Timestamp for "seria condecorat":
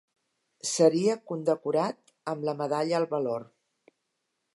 0.69-1.99